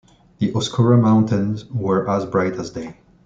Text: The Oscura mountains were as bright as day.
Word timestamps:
The 0.39 0.51
Oscura 0.53 0.99
mountains 0.99 1.65
were 1.69 2.09
as 2.09 2.25
bright 2.25 2.53
as 2.53 2.71
day. 2.71 2.97